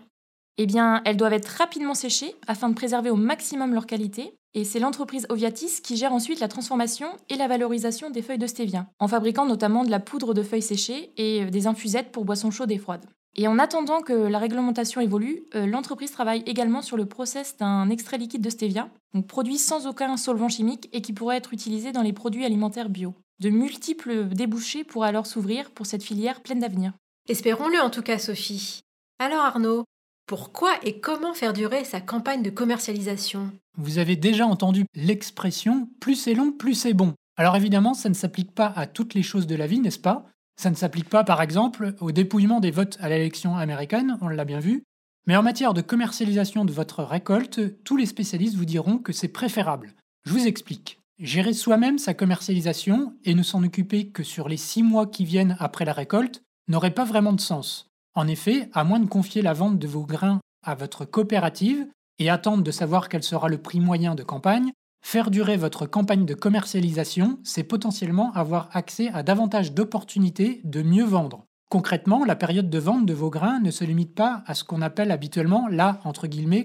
Eh 0.59 0.67
bien, 0.67 1.03
elles 1.05 1.17
doivent 1.17 1.33
être 1.33 1.49
rapidement 1.49 1.95
séchées 1.95 2.35
afin 2.47 2.69
de 2.69 2.75
préserver 2.75 3.11
au 3.11 3.17
maximum 3.17 3.75
leur 3.75 3.87
qualité. 3.87 4.35
Et 4.55 4.65
c'est 4.65 4.79
l'entreprise 4.79 5.27
Oviatis 5.29 5.83
qui 5.83 5.97
gère 5.97 6.15
ensuite 6.15 6.41
la 6.41 6.49
transformation 6.49 7.09
et 7.29 7.37
la 7.37 7.47
valorisation 7.47 8.09
des 8.09 8.23
feuilles 8.23 8.39
de 8.39 8.47
stevia, 8.47 8.87
en 8.99 9.09
fabriquant 9.09 9.45
notamment 9.45 9.85
de 9.85 9.91
la 9.91 10.01
poudre 10.01 10.33
de 10.33 10.43
feuilles 10.43 10.63
séchées 10.63 11.13
et 11.19 11.45
euh, 11.45 11.51
des 11.51 11.67
infusettes 11.67 12.11
pour 12.11 12.25
boissons 12.25 12.51
chaudes 12.51 12.71
et 12.71 12.79
froides. 12.79 13.05
Et 13.39 13.49
en 13.49 13.59
attendant 13.59 14.01
que 14.01 14.15
la 14.15 14.39
réglementation 14.39 15.03
évolue, 15.03 15.45
euh, 15.55 15.67
l'entreprise 15.67 16.11
travaille 16.11 16.43
également 16.47 16.81
sur 16.81 16.97
le 16.97 17.05
process 17.05 17.59
d'un 17.59 17.91
extrait 17.91 18.17
liquide 18.17 18.41
de 18.41 18.49
stevia, 18.49 18.89
donc 19.13 19.27
produit 19.27 19.59
sans 19.59 19.87
aucun 19.87 20.17
solvant 20.17 20.49
chimique 20.49 20.89
et 20.95 21.03
qui 21.03 21.13
pourrait 21.13 21.37
être 21.37 21.53
utilisé 21.53 21.93
dans 21.93 22.01
les 22.01 22.15
produits 22.15 22.47
alimentaires 22.47 22.89
bio. 22.89 23.13
De 23.41 23.51
multiples 23.51 24.25
débouchés 24.29 24.85
pourraient 24.85 25.09
alors 25.11 25.27
s'ouvrir 25.27 25.71
pour 25.71 25.85
cette 25.85 26.03
filière 26.03 26.41
pleine 26.41 26.61
d'avenir. 26.61 26.95
Espérons-le 27.29 27.79
en 27.79 27.91
tout 27.91 28.01
cas, 28.01 28.19
Sophie. 28.19 28.81
Alors 29.19 29.45
Arnaud, 29.45 29.85
pourquoi 30.27 30.73
et 30.83 30.99
comment 30.99 31.35
faire 31.35 31.53
durer 31.53 31.85
sa 31.85 32.01
campagne 32.01 32.43
de 32.43 32.51
commercialisation? 32.51 33.53
Vous 33.79 33.99
avez 33.99 34.17
déjà 34.17 34.47
entendu 34.47 34.85
l'expression 34.95 35.89
plus 36.01 36.17
c'est 36.17 36.35
long, 36.35 36.51
plus 36.51 36.75
c'est 36.75 36.95
bon. 36.95 37.15
Alors 37.37 37.57
évidemment, 37.57 37.95
ça 37.95 38.09
ne 38.09 38.15
s'applique 38.15 38.53
pas 38.53 38.73
à 38.75 38.87
toutes 38.87 39.15
les 39.15 39.23
choses 39.23 39.47
de 39.47 39.55
la 39.55 39.67
vie, 39.67 39.79
n'est-ce 39.79 40.01
pas? 40.01 40.27
Ça 40.61 40.71
ne 40.71 40.75
s'applique 40.75 41.09
pas 41.09 41.23
par 41.23 41.43
exemple 41.43 41.95
au 42.01 42.11
dépouillement 42.11 42.61
des 42.61 42.73
votes 42.73 42.99
à 43.01 43.09
l'élection 43.09 43.57
américaine, 43.57 44.19
on 44.21 44.29
l'a 44.29 44.45
bien 44.45 44.61
vu. 44.61 44.83
Mais 45.29 45.37
en 45.37 45.43
matière 45.43 45.75
de 45.75 45.81
commercialisation 45.81 46.65
de 46.65 46.73
votre 46.73 47.03
récolte, 47.05 47.83
tous 47.85 47.97
les 47.97 48.07
spécialistes 48.07 48.57
vous 48.57 48.65
diront 48.65 48.99
que 48.99 49.13
c'est 49.13 49.29
préférable. 49.29 49.95
Je 50.25 50.33
vous 50.33 50.47
explique. 50.47 50.99
Gérer 51.19 51.53
soi-même 51.53 51.99
sa 51.99 52.15
commercialisation 52.15 53.15
et 53.25 53.35
ne 53.35 53.43
s'en 53.43 53.63
occuper 53.63 54.09
que 54.09 54.23
sur 54.23 54.49
les 54.49 54.57
six 54.57 54.83
mois 54.83 55.07
qui 55.07 55.25
viennent 55.25 55.57
après 55.61 55.85
la 55.85 55.93
récolte 55.93 56.43
n'aurait 56.69 56.95
pas 56.95 57.05
vraiment 57.05 57.33
de 57.33 57.41
sens. 57.41 57.89
En 58.17 58.27
effet, 58.29 58.71
à 58.73 58.83
moins 58.83 58.99
de 58.99 59.07
confier 59.07 59.43
la 59.43 59.53
vente 59.53 59.79
de 59.79 59.87
vos 59.87 60.07
grains 60.07 60.41
à 60.65 60.75
votre 60.75 61.05
coopérative 61.05 61.87
et 62.19 62.31
attendre 62.31 62.63
de 62.65 62.71
savoir 62.71 63.11
quel 63.11 63.23
sera 63.23 63.49
le 63.49 63.59
prix 63.59 63.79
moyen 63.79 64.15
de 64.15 64.23
campagne, 64.23 64.73
faire 65.05 65.31
durer 65.31 65.59
votre 65.59 65.85
campagne 65.85 66.25
de 66.25 66.33
commercialisation, 66.33 67.39
c'est 67.45 67.63
potentiellement 67.63 68.33
avoir 68.33 68.71
accès 68.73 69.09
à 69.13 69.23
davantage 69.23 69.75
d'opportunités 69.75 70.63
de 70.65 70.83
mieux 70.83 71.05
vendre. 71.05 71.45
Concrètement, 71.69 72.25
la 72.25 72.37
période 72.37 72.71
de 72.71 72.79
vente 72.79 73.05
de 73.05 73.13
vos 73.13 73.29
grains 73.29 73.61
ne 73.61 73.71
se 73.71 73.85
limite 73.85 74.15
pas 74.15 74.43
à 74.47 74.55
ce 74.55 74.65
qu'on 74.65 74.81
appelle 74.81 75.11
habituellement 75.11 75.69
la 75.69 76.01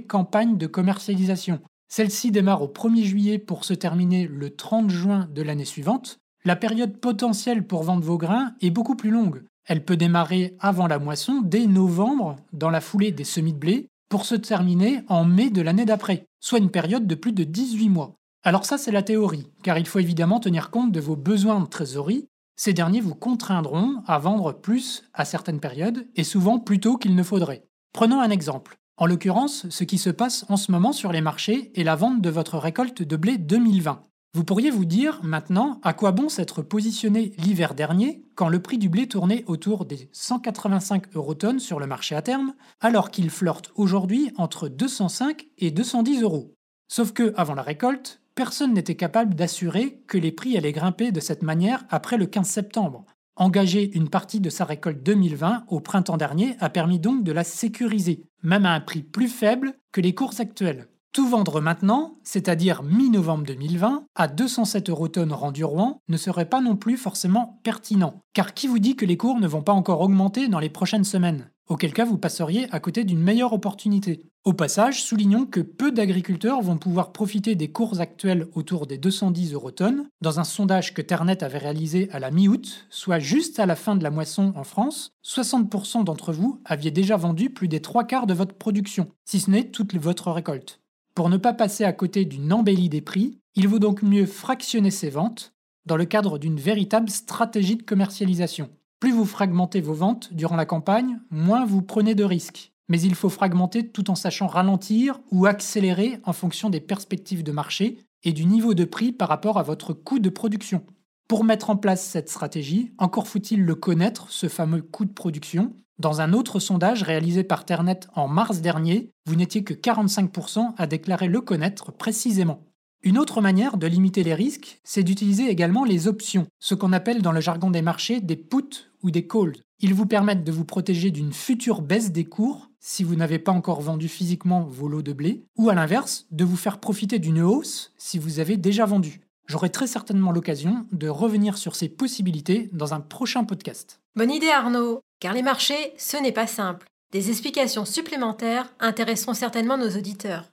campagne 0.07 0.57
de 0.57 0.67
commercialisation. 0.67 1.59
Celle-ci 1.89 2.31
démarre 2.31 2.61
au 2.61 2.67
1er 2.67 3.03
juillet 3.03 3.39
pour 3.39 3.65
se 3.65 3.73
terminer 3.73 4.25
le 4.25 4.55
30 4.55 4.89
juin 4.89 5.27
de 5.29 5.41
l'année 5.41 5.65
suivante. 5.65 6.17
La 6.45 6.55
période 6.55 6.97
potentielle 6.97 7.67
pour 7.67 7.83
vendre 7.83 8.05
vos 8.05 8.17
grains 8.17 8.53
est 8.61 8.69
beaucoup 8.69 8.95
plus 8.95 9.11
longue. 9.11 9.43
Elle 9.71 9.85
peut 9.85 9.95
démarrer 9.95 10.57
avant 10.59 10.85
la 10.85 10.99
moisson, 10.99 11.39
dès 11.41 11.65
novembre, 11.65 12.35
dans 12.51 12.69
la 12.69 12.81
foulée 12.81 13.13
des 13.13 13.23
semis 13.23 13.53
de 13.53 13.57
blé, 13.57 13.87
pour 14.09 14.25
se 14.25 14.35
terminer 14.35 14.99
en 15.07 15.23
mai 15.23 15.49
de 15.49 15.61
l'année 15.61 15.85
d'après, 15.85 16.25
soit 16.41 16.59
une 16.59 16.71
période 16.71 17.07
de 17.07 17.15
plus 17.15 17.31
de 17.31 17.45
18 17.45 17.87
mois. 17.87 18.17
Alors 18.43 18.65
ça 18.65 18.77
c'est 18.77 18.91
la 18.91 19.01
théorie, 19.01 19.47
car 19.63 19.77
il 19.77 19.87
faut 19.87 19.99
évidemment 19.99 20.41
tenir 20.41 20.71
compte 20.71 20.91
de 20.91 20.99
vos 20.99 21.15
besoins 21.15 21.61
de 21.61 21.67
trésorerie. 21.67 22.27
Ces 22.57 22.73
derniers 22.73 22.99
vous 22.99 23.15
contraindront 23.15 24.03
à 24.07 24.19
vendre 24.19 24.51
plus 24.51 25.03
à 25.13 25.23
certaines 25.23 25.61
périodes, 25.61 26.05
et 26.17 26.25
souvent 26.25 26.59
plus 26.59 26.81
tôt 26.81 26.97
qu'il 26.97 27.15
ne 27.15 27.23
faudrait. 27.23 27.63
Prenons 27.93 28.19
un 28.19 28.29
exemple. 28.29 28.77
En 28.97 29.05
l'occurrence, 29.05 29.69
ce 29.69 29.85
qui 29.85 29.99
se 29.99 30.09
passe 30.09 30.43
en 30.49 30.57
ce 30.57 30.73
moment 30.73 30.91
sur 30.91 31.13
les 31.13 31.21
marchés 31.21 31.71
est 31.79 31.85
la 31.85 31.95
vente 31.95 32.19
de 32.19 32.29
votre 32.29 32.57
récolte 32.57 33.03
de 33.03 33.15
blé 33.15 33.37
2020. 33.37 34.03
Vous 34.33 34.45
pourriez 34.45 34.69
vous 34.69 34.85
dire 34.85 35.19
maintenant 35.23 35.81
à 35.83 35.91
quoi 35.91 36.13
bon 36.13 36.29
s'être 36.29 36.61
positionné 36.61 37.33
l'hiver 37.37 37.75
dernier 37.75 38.23
quand 38.35 38.47
le 38.47 38.61
prix 38.61 38.77
du 38.77 38.87
blé 38.87 39.05
tournait 39.05 39.43
autour 39.45 39.83
des 39.83 40.09
185 40.13 41.13
eurotonnes 41.15 41.59
sur 41.59 41.81
le 41.81 41.85
marché 41.85 42.15
à 42.15 42.21
terme, 42.21 42.53
alors 42.79 43.11
qu'il 43.11 43.29
flirte 43.29 43.73
aujourd'hui 43.75 44.31
entre 44.37 44.69
205 44.69 45.47
et 45.57 45.71
210 45.71 46.21
euros? 46.21 46.53
Sauf 46.87 47.11
que, 47.11 47.33
avant 47.35 47.55
la 47.55 47.61
récolte, 47.61 48.21
personne 48.33 48.73
n'était 48.73 48.95
capable 48.95 49.35
d'assurer 49.35 50.01
que 50.07 50.17
les 50.17 50.31
prix 50.31 50.55
allaient 50.55 50.71
grimper 50.71 51.11
de 51.11 51.19
cette 51.19 51.43
manière 51.43 51.83
après 51.89 52.15
le 52.15 52.25
15 52.25 52.47
septembre. 52.47 53.03
Engager 53.35 53.91
une 53.97 54.09
partie 54.09 54.39
de 54.39 54.49
sa 54.49 54.63
récolte 54.63 55.03
2020 55.03 55.65
au 55.67 55.81
printemps 55.81 56.15
dernier 56.15 56.55
a 56.61 56.69
permis 56.69 56.99
donc 56.99 57.25
de 57.25 57.33
la 57.33 57.43
sécuriser, 57.43 58.23
même 58.43 58.65
à 58.65 58.73
un 58.73 58.79
prix 58.79 59.03
plus 59.03 59.27
faible 59.27 59.73
que 59.91 59.99
les 59.99 60.15
cours 60.15 60.39
actuels. 60.39 60.87
Tout 61.13 61.27
vendre 61.27 61.59
maintenant, 61.59 62.19
c'est-à-dire 62.23 62.83
mi-novembre 62.83 63.43
2020, 63.43 64.05
à 64.15 64.27
207 64.29 64.89
euros 64.89 65.09
tonnes 65.09 65.33
rendu 65.33 65.65
Rouen, 65.65 65.99
ne 66.07 66.15
serait 66.15 66.47
pas 66.47 66.61
non 66.61 66.77
plus 66.77 66.95
forcément 66.95 67.59
pertinent. 67.63 68.21
Car 68.31 68.53
qui 68.53 68.67
vous 68.67 68.79
dit 68.79 68.95
que 68.95 69.05
les 69.05 69.17
cours 69.17 69.41
ne 69.41 69.47
vont 69.47 69.61
pas 69.61 69.73
encore 69.73 69.99
augmenter 69.99 70.47
dans 70.47 70.59
les 70.59 70.69
prochaines 70.69 71.03
semaines? 71.03 71.51
Auquel 71.67 71.91
cas 71.91 72.05
vous 72.05 72.17
passeriez 72.17 72.67
à 72.71 72.79
côté 72.79 73.03
d'une 73.03 73.19
meilleure 73.19 73.51
opportunité. 73.51 74.23
Au 74.45 74.53
passage, 74.53 75.03
soulignons 75.03 75.45
que 75.45 75.59
peu 75.59 75.91
d'agriculteurs 75.91 76.61
vont 76.61 76.77
pouvoir 76.77 77.11
profiter 77.11 77.55
des 77.55 77.71
cours 77.71 77.99
actuels 77.99 78.47
autour 78.53 78.87
des 78.87 78.97
210 78.97 79.53
euros 79.53 79.71
tonnes. 79.71 80.07
Dans 80.21 80.39
un 80.39 80.45
sondage 80.45 80.93
que 80.93 81.01
Ternet 81.01 81.43
avait 81.43 81.57
réalisé 81.57 82.09
à 82.11 82.19
la 82.19 82.31
mi-août, 82.31 82.87
soit 82.89 83.19
juste 83.19 83.59
à 83.59 83.65
la 83.65 83.75
fin 83.75 83.95
de 83.95 84.03
la 84.03 84.11
moisson 84.11 84.53
en 84.55 84.63
France, 84.63 85.11
60% 85.25 86.05
d'entre 86.05 86.31
vous 86.31 86.61
aviez 86.63 86.91
déjà 86.91 87.17
vendu 87.17 87.49
plus 87.49 87.67
des 87.67 87.81
trois 87.81 88.05
quarts 88.05 88.27
de 88.27 88.33
votre 88.33 88.55
production, 88.55 89.09
si 89.25 89.41
ce 89.41 89.51
n'est 89.51 89.69
toute 89.69 89.93
votre 89.95 90.31
récolte. 90.31 90.80
Pour 91.13 91.29
ne 91.29 91.37
pas 91.37 91.53
passer 91.53 91.83
à 91.83 91.91
côté 91.91 92.23
d'une 92.23 92.53
embellie 92.53 92.89
des 92.89 93.01
prix, 93.01 93.39
il 93.55 93.67
vaut 93.67 93.79
donc 93.79 94.01
mieux 94.01 94.25
fractionner 94.25 94.91
ses 94.91 95.09
ventes 95.09 95.53
dans 95.85 95.97
le 95.97 96.05
cadre 96.05 96.37
d'une 96.37 96.59
véritable 96.59 97.09
stratégie 97.09 97.75
de 97.75 97.83
commercialisation. 97.83 98.69
Plus 99.01 99.11
vous 99.11 99.25
fragmentez 99.25 99.81
vos 99.81 99.93
ventes 99.93 100.33
durant 100.33 100.55
la 100.55 100.65
campagne, 100.65 101.19
moins 101.29 101.65
vous 101.65 101.81
prenez 101.81 102.15
de 102.15 102.23
risques. 102.23 102.71
Mais 102.87 103.01
il 103.01 103.15
faut 103.15 103.29
fragmenter 103.29 103.89
tout 103.89 104.09
en 104.09 104.15
sachant 104.15 104.47
ralentir 104.47 105.19
ou 105.31 105.45
accélérer 105.47 106.19
en 106.23 106.33
fonction 106.33 106.69
des 106.69 106.79
perspectives 106.79 107.43
de 107.43 107.51
marché 107.51 107.97
et 108.23 108.31
du 108.31 108.45
niveau 108.45 108.73
de 108.73 108.85
prix 108.85 109.11
par 109.11 109.27
rapport 109.27 109.57
à 109.57 109.63
votre 109.63 109.93
coût 109.93 110.19
de 110.19 110.29
production. 110.29 110.85
Pour 111.27 111.43
mettre 111.43 111.69
en 111.69 111.77
place 111.77 112.05
cette 112.05 112.29
stratégie, 112.29 112.93
encore 112.97 113.27
faut-il 113.27 113.63
le 113.63 113.75
connaître, 113.75 114.29
ce 114.29 114.47
fameux 114.47 114.81
coût 114.81 115.05
de 115.05 115.13
production, 115.13 115.73
dans 116.01 116.19
un 116.19 116.33
autre 116.33 116.59
sondage 116.59 117.03
réalisé 117.03 117.43
par 117.43 117.63
Ternet 117.63 118.01
en 118.15 118.27
mars 118.27 118.59
dernier, 118.59 119.11
vous 119.25 119.35
n'étiez 119.35 119.63
que 119.63 119.73
45% 119.73 120.73
à 120.77 120.87
déclarer 120.87 121.27
le 121.27 121.39
connaître 121.39 121.91
précisément. 121.91 122.65
Une 123.03 123.17
autre 123.17 123.41
manière 123.41 123.77
de 123.77 123.87
limiter 123.87 124.23
les 124.23 124.33
risques, 124.33 124.79
c'est 124.83 125.03
d'utiliser 125.03 125.49
également 125.49 125.85
les 125.85 126.07
options, 126.07 126.47
ce 126.59 126.75
qu'on 126.75 126.93
appelle 126.93 127.21
dans 127.21 127.31
le 127.31 127.41
jargon 127.41 127.71
des 127.71 127.81
marchés 127.81 128.19
des 128.19 128.35
puts 128.35 128.91
ou 129.01 129.09
des 129.09 129.25
calls. 129.25 129.55
Ils 129.79 129.93
vous 129.93 130.05
permettent 130.05 130.43
de 130.43 130.51
vous 130.51 130.65
protéger 130.65 131.09
d'une 131.09 131.33
future 131.33 131.81
baisse 131.81 132.11
des 132.11 132.25
cours 132.25 132.69
si 132.79 133.03
vous 133.03 133.15
n'avez 133.15 133.39
pas 133.39 133.51
encore 133.51 133.81
vendu 133.81 134.07
physiquement 134.07 134.63
vos 134.63 134.87
lots 134.87 135.03
de 135.03 135.13
blé, 135.13 135.45
ou 135.57 135.69
à 135.69 135.75
l'inverse, 135.75 136.25
de 136.31 136.43
vous 136.43 136.57
faire 136.57 136.79
profiter 136.79 137.19
d'une 137.19 137.41
hausse 137.41 137.93
si 137.97 138.17
vous 138.17 138.39
avez 138.39 138.57
déjà 138.57 138.85
vendu. 138.85 139.21
J'aurai 139.47 139.69
très 139.69 139.87
certainement 139.87 140.31
l'occasion 140.31 140.87
de 140.91 141.09
revenir 141.09 141.57
sur 141.57 141.75
ces 141.75 141.89
possibilités 141.89 142.69
dans 142.71 142.93
un 142.93 143.01
prochain 143.01 143.43
podcast. 143.43 144.01
Bonne 144.15 144.31
idée 144.31 144.49
Arnaud 144.49 145.01
car 145.21 145.33
les 145.33 145.43
marchés, 145.43 145.93
ce 145.97 146.17
n'est 146.17 146.33
pas 146.33 146.47
simple. 146.47 146.87
Des 147.11 147.29
explications 147.29 147.85
supplémentaires 147.85 148.73
intéresseront 148.79 149.35
certainement 149.35 149.77
nos 149.77 149.95
auditeurs. 149.95 150.51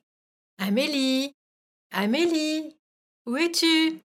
Amélie 0.59 1.33
Amélie 1.90 2.76
Où 3.26 3.37
es-tu? 3.37 4.00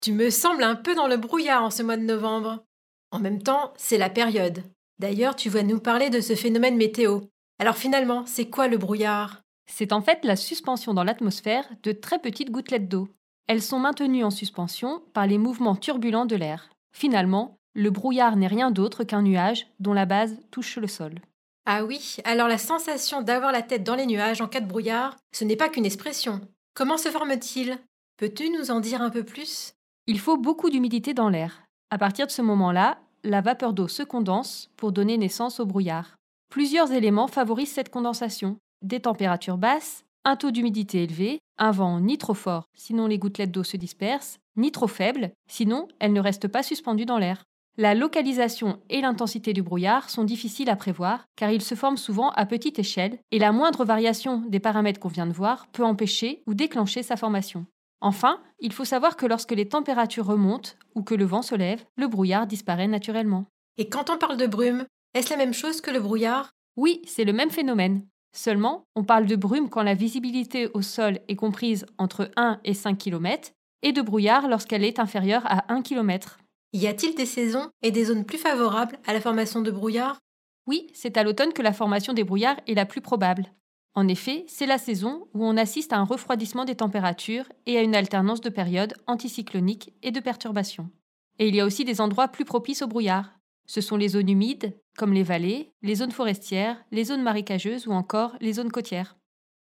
Tu 0.00 0.12
me 0.12 0.30
sembles 0.30 0.62
un 0.62 0.76
peu 0.76 0.94
dans 0.94 1.08
le 1.08 1.16
brouillard 1.16 1.64
en 1.64 1.70
ce 1.70 1.82
mois 1.82 1.96
de 1.96 2.02
novembre. 2.02 2.64
En 3.10 3.18
même 3.18 3.42
temps, 3.42 3.74
c'est 3.76 3.98
la 3.98 4.10
période. 4.10 4.62
D'ailleurs, 5.00 5.34
tu 5.34 5.50
vas 5.50 5.64
nous 5.64 5.80
parler 5.80 6.08
de 6.08 6.20
ce 6.20 6.36
phénomène 6.36 6.76
météo. 6.76 7.22
Alors 7.58 7.76
finalement, 7.76 8.24
c'est 8.26 8.48
quoi 8.48 8.68
le 8.68 8.78
brouillard? 8.78 9.42
C'est 9.66 9.92
en 9.92 10.02
fait 10.02 10.24
la 10.24 10.36
suspension 10.36 10.94
dans 10.94 11.04
l'atmosphère 11.04 11.68
de 11.82 11.90
très 11.90 12.20
petites 12.20 12.52
gouttelettes 12.52 12.88
d'eau. 12.88 13.08
Elles 13.46 13.62
sont 13.62 13.78
maintenues 13.78 14.24
en 14.24 14.30
suspension 14.30 15.02
par 15.12 15.26
les 15.26 15.38
mouvements 15.38 15.76
turbulents 15.76 16.26
de 16.26 16.36
l'air. 16.36 16.70
Finalement, 16.92 17.56
le 17.74 17.90
brouillard 17.90 18.36
n'est 18.36 18.46
rien 18.46 18.70
d'autre 18.70 19.04
qu'un 19.04 19.22
nuage 19.22 19.66
dont 19.80 19.92
la 19.92 20.06
base 20.06 20.40
touche 20.50 20.78
le 20.78 20.88
sol. 20.88 21.20
Ah 21.66 21.84
oui, 21.84 22.16
alors 22.24 22.48
la 22.48 22.58
sensation 22.58 23.22
d'avoir 23.22 23.52
la 23.52 23.62
tête 23.62 23.82
dans 23.84 23.96
les 23.96 24.06
nuages 24.06 24.40
en 24.40 24.48
cas 24.48 24.60
de 24.60 24.68
brouillard, 24.68 25.16
ce 25.32 25.44
n'est 25.44 25.56
pas 25.56 25.68
qu'une 25.68 25.84
expression. 25.84 26.40
Comment 26.74 26.96
se 26.96 27.08
forme-t-il? 27.08 27.78
Peux-tu 28.16 28.50
nous 28.50 28.70
en 28.70 28.80
dire 28.80 29.02
un 29.02 29.10
peu 29.10 29.24
plus? 29.24 29.74
Il 30.06 30.18
faut 30.18 30.36
beaucoup 30.36 30.70
d'humidité 30.70 31.12
dans 31.12 31.28
l'air. 31.28 31.64
À 31.90 31.98
partir 31.98 32.26
de 32.26 32.32
ce 32.32 32.42
moment-là, 32.42 32.98
la 33.24 33.40
vapeur 33.42 33.72
d'eau 33.72 33.88
se 33.88 34.02
condense 34.02 34.70
pour 34.76 34.92
donner 34.92 35.18
naissance 35.18 35.60
au 35.60 35.66
brouillard. 35.66 36.16
Plusieurs 36.48 36.92
éléments 36.92 37.26
favorisent 37.26 37.72
cette 37.72 37.90
condensation. 37.90 38.56
Des 38.82 39.00
températures 39.00 39.58
basses, 39.58 40.04
un 40.26 40.34
taux 40.34 40.50
d'humidité 40.50 41.04
élevé, 41.04 41.38
un 41.56 41.70
vent 41.70 42.00
ni 42.00 42.18
trop 42.18 42.34
fort, 42.34 42.64
sinon 42.74 43.06
les 43.06 43.16
gouttelettes 43.16 43.52
d'eau 43.52 43.62
se 43.62 43.76
dispersent, 43.76 44.40
ni 44.56 44.72
trop 44.72 44.88
faible, 44.88 45.30
sinon 45.48 45.86
elles 46.00 46.12
ne 46.12 46.20
restent 46.20 46.48
pas 46.48 46.64
suspendues 46.64 47.06
dans 47.06 47.18
l'air. 47.18 47.44
La 47.78 47.94
localisation 47.94 48.80
et 48.90 49.02
l'intensité 49.02 49.52
du 49.52 49.62
brouillard 49.62 50.10
sont 50.10 50.24
difficiles 50.24 50.68
à 50.68 50.74
prévoir 50.74 51.26
car 51.36 51.52
il 51.52 51.62
se 51.62 51.76
forme 51.76 51.96
souvent 51.96 52.30
à 52.30 52.44
petite 52.44 52.80
échelle 52.80 53.20
et 53.30 53.38
la 53.38 53.52
moindre 53.52 53.84
variation 53.84 54.42
des 54.48 54.58
paramètres 54.58 54.98
qu'on 54.98 55.08
vient 55.08 55.28
de 55.28 55.32
voir 55.32 55.68
peut 55.68 55.84
empêcher 55.84 56.42
ou 56.46 56.54
déclencher 56.54 57.04
sa 57.04 57.16
formation. 57.16 57.64
Enfin, 58.00 58.40
il 58.58 58.72
faut 58.72 58.84
savoir 58.84 59.16
que 59.16 59.26
lorsque 59.26 59.52
les 59.52 59.68
températures 59.68 60.26
remontent 60.26 60.70
ou 60.96 61.02
que 61.02 61.14
le 61.14 61.24
vent 61.24 61.42
se 61.42 61.54
lève, 61.54 61.84
le 61.96 62.08
brouillard 62.08 62.48
disparaît 62.48 62.88
naturellement. 62.88 63.46
Et 63.78 63.88
quand 63.88 64.10
on 64.10 64.18
parle 64.18 64.38
de 64.38 64.48
brume, 64.48 64.86
est-ce 65.14 65.30
la 65.30 65.36
même 65.36 65.54
chose 65.54 65.80
que 65.80 65.92
le 65.92 66.00
brouillard? 66.00 66.50
Oui, 66.76 67.00
c'est 67.06 67.24
le 67.24 67.32
même 67.32 67.50
phénomène. 67.50 68.02
Seulement, 68.36 68.84
on 68.94 69.02
parle 69.02 69.24
de 69.24 69.34
brume 69.34 69.70
quand 69.70 69.82
la 69.82 69.94
visibilité 69.94 70.68
au 70.74 70.82
sol 70.82 71.20
est 71.26 71.36
comprise 71.36 71.86
entre 71.96 72.30
1 72.36 72.60
et 72.64 72.74
5 72.74 72.98
km 72.98 73.52
et 73.82 73.92
de 73.92 74.02
brouillard 74.02 74.46
lorsqu'elle 74.46 74.84
est 74.84 74.98
inférieure 74.98 75.40
à 75.46 75.72
1 75.72 75.80
km. 75.80 76.36
Y 76.74 76.86
a-t-il 76.86 77.14
des 77.14 77.24
saisons 77.24 77.70
et 77.80 77.90
des 77.90 78.04
zones 78.04 78.26
plus 78.26 78.36
favorables 78.36 78.98
à 79.06 79.14
la 79.14 79.22
formation 79.22 79.62
de 79.62 79.70
brouillards 79.70 80.18
Oui, 80.66 80.88
c'est 80.92 81.16
à 81.16 81.22
l'automne 81.22 81.54
que 81.54 81.62
la 81.62 81.72
formation 81.72 82.12
des 82.12 82.24
brouillards 82.24 82.60
est 82.66 82.74
la 82.74 82.84
plus 82.84 83.00
probable. 83.00 83.46
En 83.94 84.06
effet, 84.06 84.44
c'est 84.48 84.66
la 84.66 84.76
saison 84.76 85.28
où 85.32 85.42
on 85.42 85.56
assiste 85.56 85.94
à 85.94 85.98
un 85.98 86.04
refroidissement 86.04 86.66
des 86.66 86.74
températures 86.74 87.46
et 87.64 87.78
à 87.78 87.82
une 87.82 87.94
alternance 87.94 88.42
de 88.42 88.50
périodes 88.50 88.92
anticycloniques 89.06 89.94
et 90.02 90.10
de 90.10 90.20
perturbations. 90.20 90.90
Et 91.38 91.48
il 91.48 91.54
y 91.54 91.60
a 91.60 91.64
aussi 91.64 91.86
des 91.86 92.02
endroits 92.02 92.28
plus 92.28 92.44
propices 92.44 92.82
au 92.82 92.86
brouillard. 92.86 93.30
Ce 93.64 93.80
sont 93.80 93.96
les 93.96 94.08
zones 94.08 94.28
humides, 94.28 94.76
comme 94.96 95.12
les 95.12 95.22
vallées, 95.22 95.72
les 95.82 95.96
zones 95.96 96.12
forestières, 96.12 96.82
les 96.90 97.04
zones 97.04 97.22
marécageuses 97.22 97.86
ou 97.86 97.92
encore 97.92 98.36
les 98.40 98.54
zones 98.54 98.72
côtières. 98.72 99.16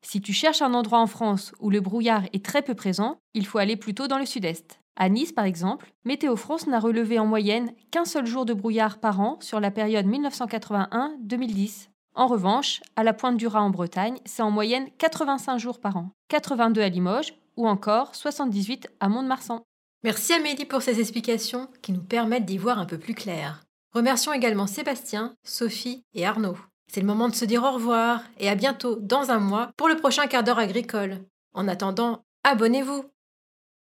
Si 0.02 0.20
tu 0.20 0.32
cherches 0.32 0.62
un 0.62 0.74
endroit 0.74 1.00
en 1.00 1.06
France 1.06 1.52
où 1.60 1.70
le 1.70 1.80
brouillard 1.80 2.24
est 2.32 2.44
très 2.44 2.62
peu 2.62 2.74
présent, 2.74 3.18
il 3.34 3.46
faut 3.46 3.58
aller 3.58 3.76
plutôt 3.76 4.06
dans 4.06 4.18
le 4.18 4.26
sud-est. 4.26 4.80
À 4.96 5.08
Nice, 5.08 5.32
par 5.32 5.44
exemple, 5.44 5.92
Météo 6.04 6.34
France 6.36 6.66
n'a 6.66 6.80
relevé 6.80 7.18
en 7.18 7.26
moyenne 7.26 7.72
qu'un 7.90 8.04
seul 8.04 8.26
jour 8.26 8.44
de 8.44 8.52
brouillard 8.52 8.98
par 8.98 9.20
an 9.20 9.38
sur 9.40 9.60
la 9.60 9.70
période 9.70 10.06
1981-2010. 10.06 11.88
En 12.14 12.26
revanche, 12.26 12.80
à 12.96 13.04
la 13.04 13.12
pointe 13.12 13.36
du 13.36 13.46
Raz 13.46 13.60
en 13.60 13.70
Bretagne, 13.70 14.18
c'est 14.24 14.42
en 14.42 14.50
moyenne 14.50 14.88
85 14.98 15.58
jours 15.58 15.78
par 15.78 15.96
an, 15.96 16.10
82 16.28 16.80
à 16.82 16.88
Limoges 16.88 17.34
ou 17.56 17.68
encore 17.68 18.14
78 18.16 18.88
à 18.98 19.08
Mont-de-Marsan. 19.08 19.62
Merci 20.02 20.32
Amélie 20.32 20.64
pour 20.64 20.82
ces 20.82 21.00
explications 21.00 21.68
qui 21.82 21.92
nous 21.92 22.02
permettent 22.02 22.44
d'y 22.44 22.58
voir 22.58 22.78
un 22.78 22.86
peu 22.86 22.98
plus 22.98 23.14
clair. 23.14 23.62
Remercions 23.92 24.32
également 24.32 24.66
Sébastien, 24.66 25.34
Sophie 25.42 26.04
et 26.14 26.26
Arnaud. 26.26 26.58
C'est 26.92 27.00
le 27.00 27.06
moment 27.06 27.28
de 27.28 27.34
se 27.34 27.44
dire 27.44 27.62
au 27.62 27.72
revoir 27.72 28.22
et 28.38 28.48
à 28.48 28.54
bientôt 28.54 28.96
dans 29.00 29.30
un 29.30 29.38
mois 29.38 29.70
pour 29.76 29.88
le 29.88 29.96
prochain 29.96 30.26
quart 30.26 30.44
d'heure 30.44 30.58
agricole. 30.58 31.18
En 31.54 31.68
attendant, 31.68 32.24
abonnez-vous 32.44 33.04